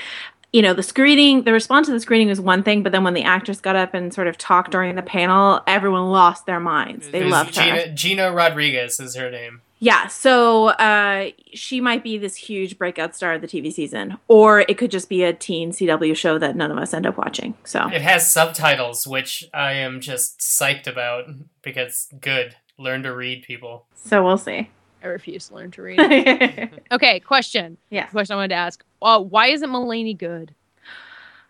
[0.52, 3.14] you know the screening the response to the screening was one thing but then when
[3.14, 7.08] the actress got up and sort of talked during the panel everyone lost their minds
[7.10, 9.60] they loved her Gina, Gina Rodriguez is her name.
[9.82, 14.60] Yeah, so uh, she might be this huge breakout star of the TV season, or
[14.60, 17.54] it could just be a teen CW show that none of us end up watching.
[17.64, 21.24] So It has subtitles, which I am just psyched about
[21.62, 22.54] because good.
[22.78, 23.86] Learn to read, people.
[23.94, 24.70] so we'll see.
[25.04, 25.98] I refuse to learn to read.
[26.00, 27.76] okay, okay, question.
[28.10, 28.84] Question I wanted to ask.
[29.00, 30.54] Uh, why isn't Mulaney good?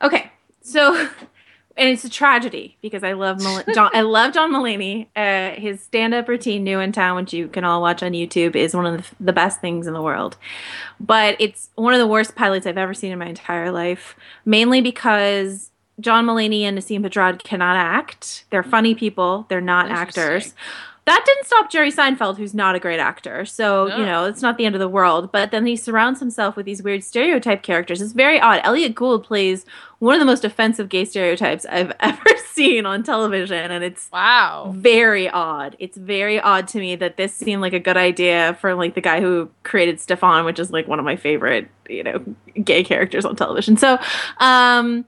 [0.01, 0.31] Okay,
[0.63, 0.95] so
[1.77, 3.91] and it's a tragedy because I love Mul- John.
[3.95, 5.07] I love John Mulaney.
[5.15, 8.75] Uh, his stand-up routine, "New in Town," which you can all watch on YouTube, is
[8.75, 10.37] one of the, the best things in the world.
[10.99, 14.17] But it's one of the worst pilots I've ever seen in my entire life.
[14.47, 18.45] Mainly because John Mulaney and Nasim Pedrad cannot act.
[18.51, 19.45] They're funny people.
[19.49, 20.55] They're not actors.
[21.05, 23.45] That didn't stop Jerry Seinfeld, who's not a great actor.
[23.45, 23.97] So, No.
[23.97, 25.33] you know, it's not the end of the world.
[25.33, 28.01] But then he surrounds himself with these weird stereotype characters.
[28.01, 28.61] It's very odd.
[28.63, 29.67] Elliot Gould plays
[29.99, 33.73] one of the most offensive gay stereotypes I've ever seen on television.
[33.73, 34.73] And it's Wow.
[34.77, 35.75] very odd.
[35.81, 39.01] It's very odd to me that this seemed like a good idea for like the
[39.01, 42.25] guy who created Stefon, which is like one of my favorite, you know,
[42.63, 43.77] gay characters on television.
[43.77, 43.99] So,
[44.39, 45.05] um,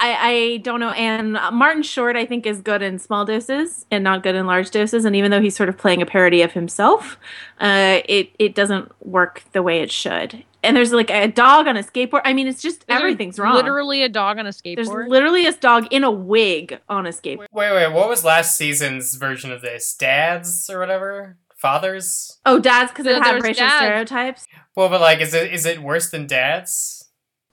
[0.00, 0.90] I, I don't know.
[0.90, 4.70] And Martin Short, I think, is good in small doses and not good in large
[4.70, 5.04] doses.
[5.04, 7.18] And even though he's sort of playing a parody of himself,
[7.60, 10.44] uh, it it doesn't work the way it should.
[10.62, 12.22] And there's like a dog on a skateboard.
[12.24, 13.54] I mean, it's just There's everything's wrong.
[13.54, 14.76] Literally a dog on a skateboard.
[14.76, 17.46] There's literally a dog in a wig on a skateboard.
[17.52, 19.94] Wait, wait, what was last season's version of this?
[19.94, 21.36] Dads or whatever?
[21.56, 22.38] Fathers?
[22.46, 23.84] Oh, dads, because So it had there's racial dads.
[23.84, 24.46] stereotypes.
[24.74, 27.08] Well, but like, is it is it worse than Dads?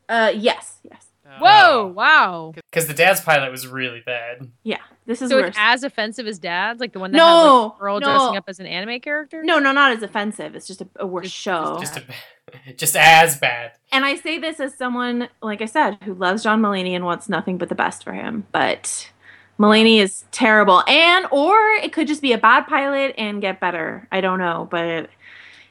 [0.07, 1.39] Uh, yes, yes, Oh.
[1.39, 1.87] Whoa!
[1.87, 2.53] Wow.
[2.55, 4.49] Because the Dads pilot was really bad.
[4.63, 4.77] yeah.
[5.05, 5.49] This is So worse.
[5.49, 8.05] it's as offensive as Dad's, like the one that No, has like, girl no.
[8.07, 9.41] dressing up as an anime character.
[9.43, 10.53] no, no, not as offensive.
[10.55, 11.77] It's just a, a worse Just- show.
[11.79, 12.03] Just a,
[12.75, 13.71] just as bad.
[13.91, 17.29] and I say this as someone, like I said, who loves John Mulaney and wants
[17.29, 18.45] nothing but the best for him.
[18.51, 19.09] But
[19.59, 24.07] Mulaney is terrible, and or it could just be a bad pilot and get better.
[24.11, 25.09] I don't know, but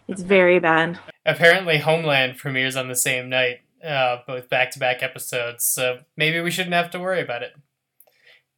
[0.08, 0.98] it's very bad.
[1.26, 5.64] Apparently, Homeland premieres on the same night, uh, both back to back episodes.
[5.64, 7.52] So maybe we shouldn't have to worry about it.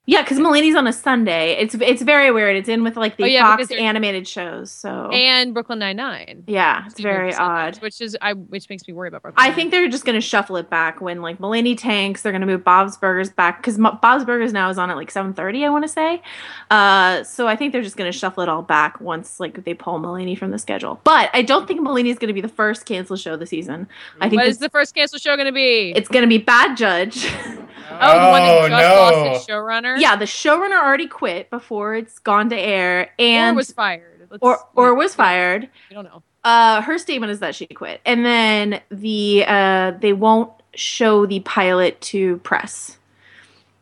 [0.09, 1.53] Yeah, because Mulaney's on a Sunday.
[1.61, 2.57] It's it's very weird.
[2.57, 4.73] It's in with like the Oh, yeah, Fox animated shows.
[4.73, 6.45] So And Brooklyn Nine Nine.
[6.47, 7.77] yeah, it's very odd.
[7.83, 9.47] Which is I which makes me worry about Brooklyn.
[9.47, 12.23] I think they're just going to shuffle it back when like Mulaney tanks.
[12.23, 15.11] They're going to move Bob's Burgers back because Bob's Burgers now is on at like
[15.11, 15.63] seven thirty.
[15.67, 16.23] I want to say.
[16.71, 19.75] Uh, so I think they're just going to shuffle it all back once like they
[19.75, 21.03] pull Mulaney from the schedule.
[21.05, 23.87] But I don't think Mulaney is going to be the first canceled show this season.
[24.23, 25.93] I think What this, is the first cancel show going to be?
[25.95, 27.31] it's going to be Bad Judge.
[27.91, 29.19] oh, the one that just no.
[29.29, 29.99] lost its showrunner.
[30.01, 34.27] yeah, the showrunner already quit before it's gone to air, and or was fired.
[34.31, 35.69] Let's- or or was fired.
[35.91, 36.23] We don't know.
[36.45, 41.41] uh her statement is that she quit and then the uh they won't show the
[41.41, 42.99] pilot to press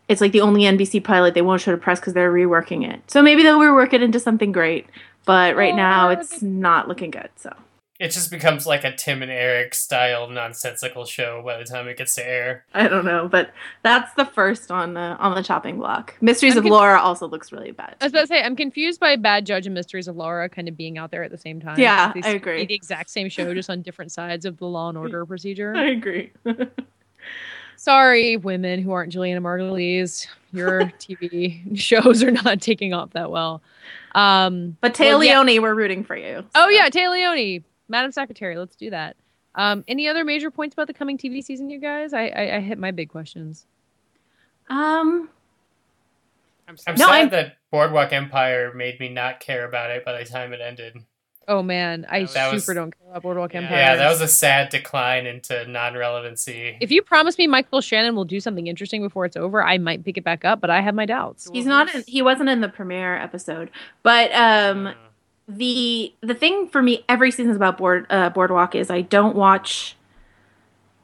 [0.08, 3.02] it's like the only nbc pilot they won't show to press because they're reworking it
[3.10, 4.86] so maybe they'll rework it into something great
[5.26, 7.52] but right now it's not looking good so
[7.98, 11.96] It just becomes like a Tim and Eric style nonsensical show by the time it
[11.96, 12.64] gets to air.
[12.74, 13.50] i don't know but
[13.82, 17.26] that's the first on the on the chopping block mysteries I'm of con- laura also
[17.26, 20.08] looks really bad I was about to say I'm confused by Bad Judge and Mysteries
[20.08, 21.78] of Laura kind of being out there at the same time.
[21.78, 22.66] Yeah, They I agree.
[22.66, 25.74] The exact same show, just on different sides of the Law and Order procedure.
[25.76, 26.32] i agree
[27.78, 30.26] Sorry, women who aren't Julianna Margulies.
[30.52, 33.62] Your TV shows are not taking off that well.
[34.14, 35.58] Um, but Téa Well, yeah.
[35.60, 38.56] we're rooting for you oh yeah, Tay Leoni, Madam Secretary.
[38.56, 39.16] Let's do that.
[39.54, 42.12] Um, any other major points about the coming TV season, you guys?
[42.12, 43.66] I I, I hit my big questions.
[44.68, 45.28] um
[46.68, 50.24] I'm No, sad I'm- that Boardwalk Empire made me not care about it by the
[50.28, 50.96] time it ended.
[51.48, 53.76] Oh man, I That was- super don't care about Boardwalk Yeah, Empire.
[53.78, 56.76] Yeah, that was a sad decline into non-relevancy.
[56.80, 60.04] If you promise me Michael Shannon will do something interesting before it's over, I might
[60.04, 61.48] pick it back up, but I have my doubts.
[61.52, 63.70] he's not in, he wasn't in the premiere episode
[64.02, 64.92] but um
[65.48, 69.95] the the thing for me every season about board uh, boardwalk is I don't watch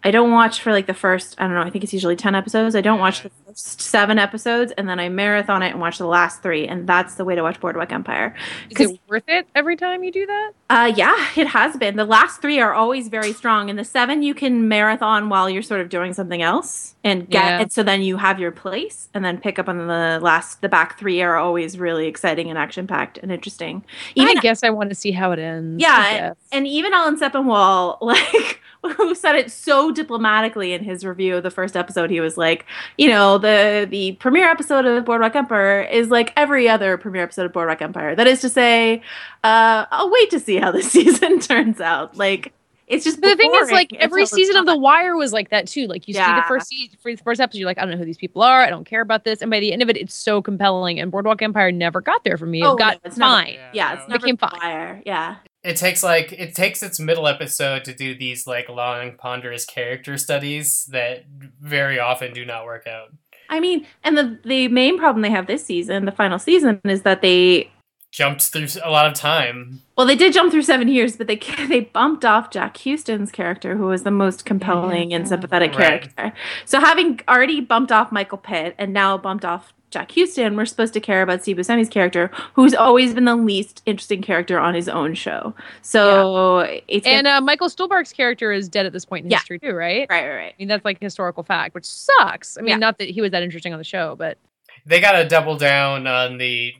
[0.05, 2.35] I don't watch for like the first I don't know I think it's usually 10
[2.35, 5.99] episodes I don't watch the first 7 episodes and then I marathon it and watch
[5.99, 8.35] the last 3 and that's the way to watch Boardwalk Empire
[8.71, 10.53] Is it worth it every time you do that?
[10.71, 14.23] uh yeah it has been the last 3 are always very strong and the 7
[14.23, 17.61] you can marathon while you're sort of doing something else and get Yeah.
[17.61, 20.69] it so then you have your place and then pick up on the last the
[20.69, 23.85] back 3 are always really exciting and action packed and interesting
[24.15, 25.81] Even, I guess I want to see how it ends.
[25.83, 26.37] Yeah, guess.
[26.51, 28.61] and even Alan Sepinwall, like,
[28.97, 32.67] who said it so diplomatically in his review of the first episode, he was like,
[32.99, 37.47] you know, the the premiere episode of Boardwalk Empire is like every other premiere episode
[37.47, 38.15] of Boardwalk Empire.
[38.15, 39.03] That is to say,
[39.45, 42.17] uh, I'll wait to see how the season turns out.
[42.17, 42.53] Like,
[42.89, 44.67] it's just But the thing is, like every season of.
[44.67, 45.87] The Wire was like that too.
[45.87, 47.97] Like you see the first season, for the first episode, you're like, I don't know
[47.97, 48.61] who these people are.
[48.61, 49.41] I don't care about this.
[49.41, 51.01] And by the end of it, it's so compelling.
[51.01, 52.61] And Boardwalk Empire never got there for me.
[52.61, 53.59] It Oh, got no, it's never- fine.
[53.73, 54.61] yeah, it's It never became The fine.
[54.61, 55.03] Wire.
[55.07, 59.65] Yeah, it takes like it takes its middle episode to do these like long ponderous
[59.65, 61.25] character studies that
[61.61, 63.13] very often do not work out.
[63.49, 67.03] I mean, and the the main problem they have this season, the final season, is
[67.03, 67.71] that they
[68.11, 69.81] Jumped through a lot of time.
[69.97, 71.37] well, they did jump through seven years, but they
[71.69, 76.03] they bumped off Jack Huston's character, who was the most compelling and sympathetic Right.
[76.13, 76.33] character.
[76.67, 80.95] So having already bumped off Michael Pitt and now bumped off Jack Huston, we're supposed
[80.95, 84.89] to care about Steve Buscemi's character, who's always been the least interesting character on his
[84.89, 85.55] own show.
[85.83, 89.39] So it's And uh, Michael Stuhlbarg's character is dead at this point in Yeah.
[89.39, 90.07] history too, right?
[90.11, 90.53] right, right, right.
[90.53, 92.57] I mean, that's like a historical fact, which sucks.
[92.57, 92.77] I mean, Yeah.
[92.77, 94.39] not that he was that interesting on the show, but
[94.87, 96.75] They got to double down on the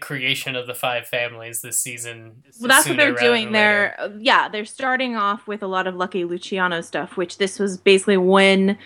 [0.00, 2.44] creation of the five families this season.
[2.60, 3.50] Well, that's what they're doing.
[3.50, 7.58] They're uh, yeah, they're starting off with a lot of Lucky Luciano stuff, which this
[7.58, 8.78] was basically when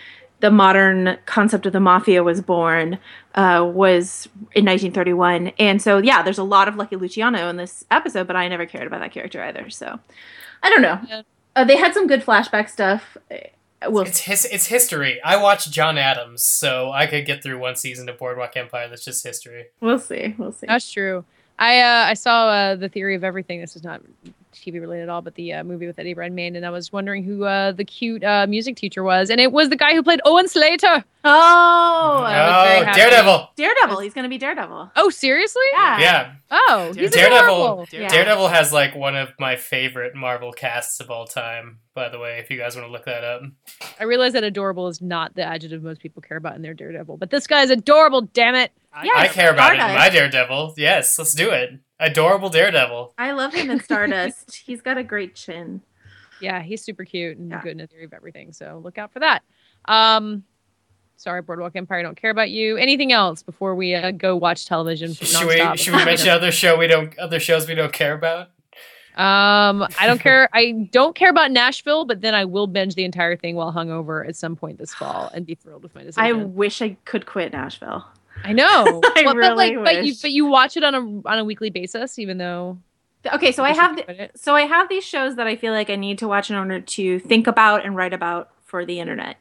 [0.43, 2.99] the modern concept of the mafia was born,
[3.35, 7.85] uh, was in 1931, and so yeah, there's a lot of Lucky Luciano in this
[7.89, 9.69] episode, but I never cared about that character either.
[9.69, 10.01] So
[10.61, 10.99] I don't know.
[11.07, 11.21] Yeah.
[11.55, 13.15] Uh, they had some good flashback stuff.
[13.31, 13.37] Uh,
[13.85, 15.21] We'll It's his, it's history.
[15.23, 18.87] I watched John Adams, so I could get through one season of Boardwalk Empire.
[18.87, 19.65] That's just history.
[19.81, 20.35] we'll see.
[20.37, 20.67] We'll see.
[20.67, 21.25] that's true.
[21.59, 23.59] I uh, I saw uh, the theory of everything.
[23.59, 24.01] This is not
[24.61, 27.23] TV related at all, but the uh, movie with Eddie Redmayne, and I was wondering
[27.23, 30.21] who uh, the cute uh, music teacher was, and it was the guy who played
[30.25, 31.03] Owen Slater.
[31.25, 32.99] Oh, I was very oh, happy.
[32.99, 33.49] Daredevil!
[33.55, 33.99] Daredevil.
[33.99, 34.91] He's gonna be Daredevil.
[34.95, 35.61] Oh, seriously?
[35.71, 35.99] Yeah.
[35.99, 37.63] Yeah, Oh, he's Daredevil.
[37.65, 37.87] adorable.
[37.91, 38.09] Yeah.
[38.09, 41.79] Daredevil has like one of my favorite Marvel casts of all time.
[41.93, 43.43] By the way, if you guys want to look that up,
[43.99, 47.17] I realize that adorable is not the adjective most people care about in their Daredevil,
[47.17, 48.21] but this guy's adorable.
[48.21, 48.71] Damn it!
[48.93, 50.73] I, Yes, I care about it in my Daredevil.
[50.77, 51.71] Yes, let's do it.
[51.99, 53.13] Adorable Daredevil.
[53.17, 54.55] I love him in Stardust.
[54.65, 55.81] He's got a great chin.
[56.41, 57.61] Yeah, he's super cute and Yeah.
[57.61, 58.51] good in the theory of everything.
[58.51, 59.43] So look out for that.
[59.85, 60.43] Um,
[61.23, 61.99] sorry, Boardwalk Empire.
[61.99, 62.77] I don't care about you.
[62.77, 65.13] Anything else before we uh, go watch television?
[65.13, 68.49] Should we should we mention other show we don't other shows we don't care about?
[69.15, 70.49] Um, I don't care.
[70.53, 74.27] I don't care about Nashville, but then I will binge the entire thing while hungover
[74.27, 76.23] at some point this fall and be thrilled with my decision.
[76.23, 78.05] I wish I could quit Nashville.
[78.43, 78.65] I know.
[79.15, 80.21] I Well, but like, really but you wish.
[80.21, 82.77] but you watch it on a on a weekly basis, even though.
[83.31, 84.39] Okay, so I wish you have could th- quit it.
[84.39, 86.81] so I have these shows that I feel like I need to watch in order
[86.81, 89.37] to think about and write about for the internet.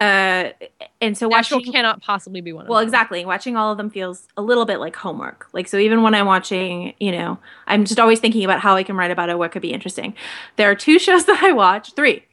[0.00, 0.52] Uh,
[1.00, 2.86] and so Nashville watching cannot possibly be one of well, them.
[2.86, 3.24] exactly.
[3.24, 5.48] Watching all of them feels a little bit like homework.
[5.52, 8.84] Like so, even when I'm watching, you know, I'm just always thinking about how I
[8.84, 10.14] can write about it, what could be interesting.
[10.56, 11.94] There are two shows that I watch.
[11.94, 12.24] Three: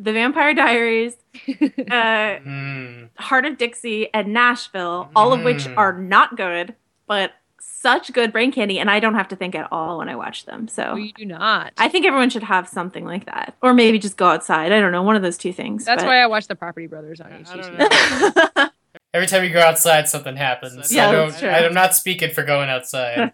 [0.00, 1.16] The Vampire Diaries,
[1.90, 3.04] uh, Hmm.
[3.16, 5.76] Hart of Dixie, and Nashville, all of which Mm.
[5.76, 6.74] are not good,
[7.06, 7.32] but
[7.80, 10.44] such good brain candy, and I don't have to think at all when I watch
[10.46, 10.68] them.
[10.68, 11.72] So No, you do not.
[11.78, 14.72] I think everyone should have something like that, or maybe just go outside.
[14.72, 15.84] I don't know, one of those two things.
[15.84, 18.70] That's but- why I watch the Property Brothers on I don't HGTV.
[19.14, 20.92] Every time you go outside, something happens.
[20.92, 21.40] Yeah, I that's don't.
[21.40, 21.48] true.
[21.50, 23.30] I'm not speaking for going outside.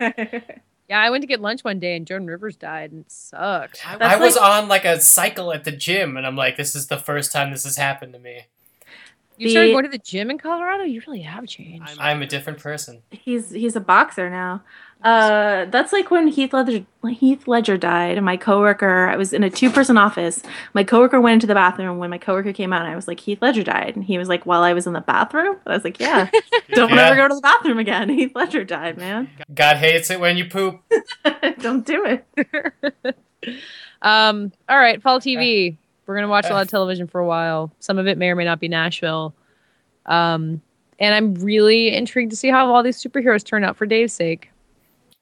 [0.91, 3.87] Yeah, I went to get lunch one day and Joan Rivers died and it sucked.
[3.87, 6.75] I That's was like- on like a cycle at the gym, and I'm like, this
[6.75, 8.47] is the first time this has happened to me.
[9.38, 10.83] You The- started going to the gym in Colorado?
[10.85, 11.96] You really have changed.
[12.01, 13.03] I'm a different person.
[13.11, 14.62] he's he's a boxer now.
[15.01, 19.07] Uh, that's like when Heath Ledger Heath Ledger died, and my coworker.
[19.09, 20.42] I was in a two person office.
[20.74, 21.98] My coworker went into the bathroom.
[21.98, 24.44] When my coworker came out, I was like, Heath Ledger died, and he was like,
[24.44, 25.57] while I was in the bathroom.
[25.68, 26.29] I was like, Yeah,
[26.74, 27.07] don't Yeah.
[27.07, 28.09] ever go to the bathroom again.
[28.18, 29.31] Heath Ledger died, man.
[29.55, 30.81] God hates it when you poop.
[31.61, 33.16] don't do it.
[34.03, 35.77] Um, all right, fall TV.
[36.09, 37.71] We're gonna watch a lot of television for a while.
[37.81, 39.35] Some of it may or may not be Nashville.
[40.07, 40.62] Um,
[40.99, 44.51] and I'm really intrigued to see how all these superheroes turn out for Dave's sake.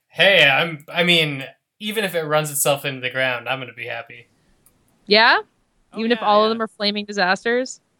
[0.06, 0.84] Hey, I'm.
[0.88, 1.44] I mean,
[1.80, 4.28] even if it runs itself into the ground, I'm gonna be happy.
[5.06, 5.40] Yeah?
[5.92, 6.44] Oh, Even if all yeah.
[6.46, 7.80] of them are flaming disasters?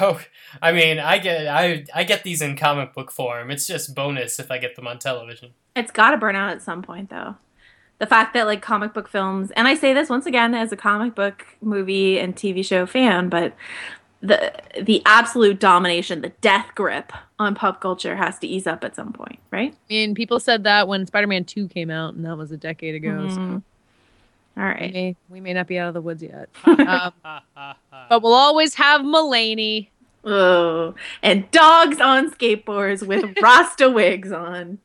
[0.00, 0.18] Oh,
[0.62, 3.50] I mean, I get I I get these in comic book form.
[3.50, 5.52] It's just bonus if I get them on television.
[5.76, 7.36] It's got to burn out at some point, though.
[7.98, 10.76] The fact that like comic book films, and I say this once again as a
[10.76, 13.54] comic book movie and TV show fan, but
[14.20, 18.94] the the absolute domination, the death grip on pop culture has to ease up at
[18.96, 19.72] some point, right?
[19.72, 22.94] I mean, people said that when Spider-Man 2 came out, and that was a decade
[22.94, 23.28] ago.
[23.28, 23.62] So Mhm.
[24.56, 26.48] All we may, we may not be out of the woods yet.
[26.64, 27.12] um,
[28.08, 29.88] but we'll always have Mulaney.
[30.24, 34.78] Oh, and dogs on skateboards with Rasta wigs on.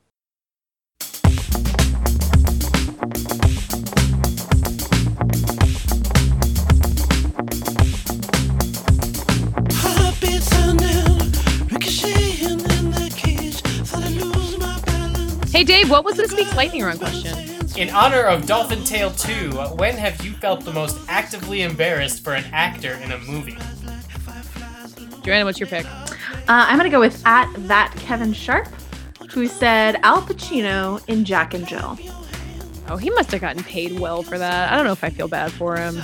[15.63, 17.37] Hey, Dave, what was this week's lightning round question?
[17.77, 22.33] In honor of Dolphin Tale 2, when have you felt the most actively embarrassed for
[22.33, 23.57] an actor in a movie?
[25.23, 25.85] Joanna, what's your pick?
[25.85, 26.07] Uh,
[26.47, 28.67] I'm gonna go with at that Kevin Sharp,
[29.31, 31.97] who said Al Pacino in Jack and Jill.
[32.89, 34.69] Oh, he must have gotten paid well for that.
[34.69, 35.95] I don't know if I feel bad for him.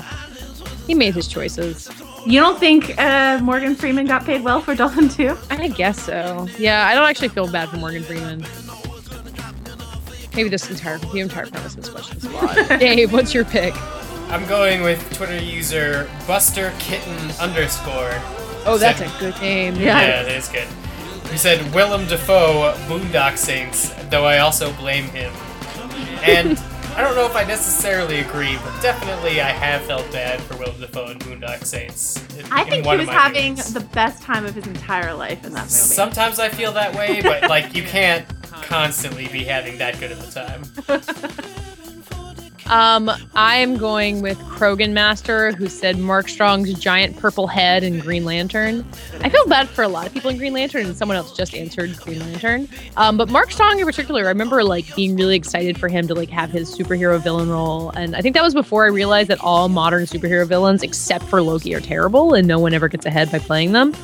[0.87, 1.91] He made his choices.
[2.25, 5.37] You don't think uh, Morgan Freeman got paid well for Dolphin 2?
[5.49, 6.47] I guess so.
[6.57, 8.45] Yeah, I don't actually feel bad for Morgan Freeman.
[10.39, 12.79] Maybe this entire the entire premise of this question is flawed.
[12.79, 13.73] Dave, what's your pick?
[14.31, 18.13] I'm going with Twitter user Buster Kitten underscore.
[18.65, 19.75] Oh, that's Said- a good name.
[19.75, 19.99] Yeah.
[19.99, 20.65] Yeah, that is good.
[21.29, 25.33] He said Willem Dafoe, Boondock Saints, though I also blame him.
[26.23, 26.57] And
[26.95, 30.79] I don't know if I necessarily agree, but definitely I have felt bad for Willem
[30.79, 32.15] Dafoe and Boondock Saints.
[32.37, 33.73] in- I think he was having movies.
[33.73, 35.69] the best time of his entire life in that movie.
[35.69, 38.25] Sometimes I feel that way, but like you can't
[38.61, 40.63] constantly be having that good of a time.
[42.69, 47.97] Um, I am going with Krogan Master, who said Mark Strong's giant purple head in
[47.99, 48.85] Green Lantern.
[49.21, 51.55] I feel bad for a lot of people in Green Lantern, and someone else just
[51.55, 52.69] answered Green Lantern.
[52.95, 56.13] Um, but Mark Strong in particular, I remember like being really excited for him to
[56.13, 59.39] like have his superhero villain role, and I think that was before I realized that
[59.41, 63.31] all modern superhero villains, except for Loki, are terrible, and no one ever gets ahead
[63.31, 63.95] by playing them.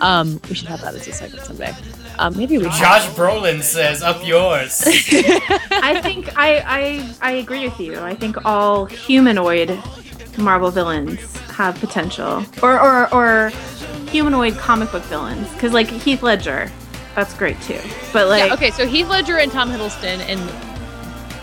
[0.00, 1.74] Um, we should have that as a segment someday.
[2.18, 2.72] Um, maybe we should.
[2.72, 7.98] Josh Brolin says, "Up yours." I think I, I I agree with you.
[7.98, 9.80] I think all humanoid
[10.38, 13.48] Marvel villains have potential, or or, or
[14.08, 16.70] humanoid comic book villains, because like Heath Ledger,
[17.14, 17.80] that's great too.
[18.12, 20.40] But like, yeah, okay, so Heath Ledger and Tom Hiddleston and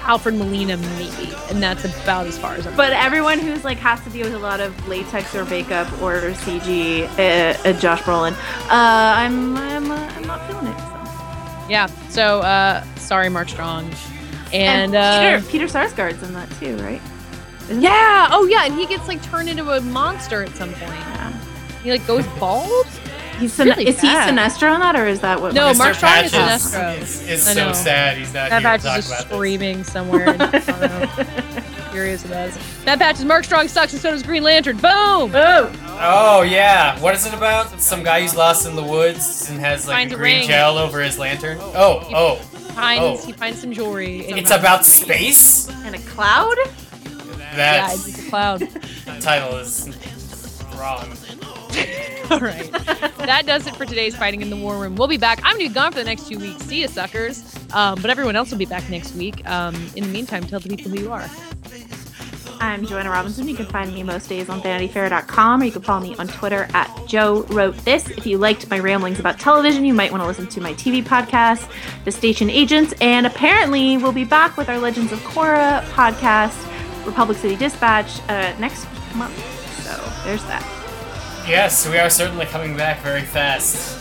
[0.03, 2.75] Alfred Molina maybe, and that's about as far as I'm.
[2.75, 6.31] but everyone who's like has to deal with a lot of latex or makeup or
[6.31, 8.35] CG, uh, uh, Josh Brolin, uh,
[8.69, 10.77] I'm I'm uh, I'm not feeling it.
[10.79, 11.69] So.
[11.69, 13.91] yeah, so uh, sorry, Mark Strong,
[14.51, 17.01] and, uh, Peter Peter Sarsgaard's in that too, right?
[17.69, 20.91] Isn't yeah, oh yeah, and he gets like turned into a monster at some point.
[20.91, 21.33] Yeah.
[21.83, 22.87] He like goes bald.
[23.41, 24.29] He's Sin- really is he bad.
[24.33, 25.53] Sinestro on that, or is that what?
[25.53, 27.01] No, Mark Strong is Patches Sinestro.
[27.01, 27.73] is, is I so know.
[27.73, 29.35] sad he's not That here patch to is just about this.
[29.37, 30.29] screaming somewhere.
[30.29, 31.91] I don't.
[31.91, 32.83] Furious it is.
[32.85, 34.77] That patch is Mark Strong sucks, and so does Green Lantern.
[34.77, 35.31] Boom!
[35.35, 35.71] Oh,
[36.03, 37.81] Oh yeah, what is it about?
[37.81, 40.47] Some guy who's lost in the woods and has like Finds a a green ring.
[40.47, 41.57] gel over his lantern.
[41.59, 42.35] Oh, oh,
[42.75, 43.25] Finds Oh.
[43.27, 44.19] he finds some jewelry.
[44.21, 45.67] it's about space.
[45.83, 46.55] and a cloud.
[46.65, 48.59] yeah, That's it's a cloud.
[49.05, 49.89] the title is
[50.77, 51.07] wrong.
[52.35, 52.71] All right.
[52.71, 54.95] that does it for today's Fighting in the War Room.
[54.95, 55.39] We'll be back.
[55.43, 56.63] I'm going to be gone for the next two weeks.
[56.63, 57.53] See you, suckers.
[57.73, 59.45] Um, but everyone else will be back next week.
[59.49, 61.29] Um, in the meantime, tell the people who you are.
[62.61, 63.49] I'm Joanna Robinson.
[63.49, 66.69] You can find me most days on VanityFair.com or you can follow me on Twitter
[66.73, 68.09] at Joe Wrote This.
[68.11, 71.03] If you liked my ramblings about television, you might want to listen to my TV
[71.03, 71.69] podcast,
[72.05, 76.55] The Station Agents, and apparently we'll be back with our Legends of Korra podcast,
[77.05, 79.35] Republic City Dispatch, uh, next month.
[79.83, 80.80] So there's that.
[81.47, 83.97] Yes, we are certainly coming back very fast.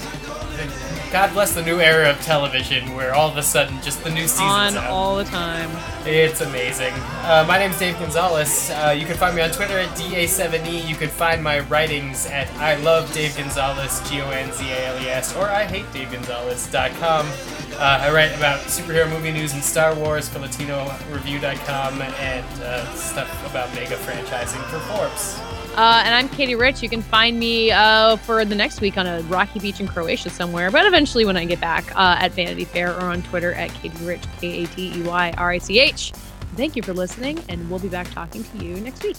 [1.11, 4.29] God bless the new era of television, where all of a sudden just the new
[4.29, 4.91] season's On out.
[4.91, 5.69] all the time.
[6.07, 6.93] It's amazing.
[7.25, 8.71] Uh, my name's Dave Gonzalez.
[8.71, 10.87] Uh, you can find me on Twitter at DA7E.
[10.89, 14.87] You can find my writings at I love Dave Gonzalez, G O N Z A
[14.87, 17.27] L E S, or I hate Dave Gonzalez.com.
[17.27, 23.51] Uh, I write about superhero movie news and Star Wars for LatinoReview.com and uh, stuff
[23.51, 25.41] about mega franchising for Forbes.
[25.77, 26.83] Uh, and I'm Katey Rich.
[26.83, 30.29] You can find me uh, for the next week on a rocky beach in Croatia
[30.29, 33.71] somewhere, but eventually when I get back uh, at Vanity Fair or on Twitter at
[33.71, 36.13] Katey Rich, K A T E Y R I C H.
[36.57, 39.17] Thank you for listening, and we'll be back talking to you next week.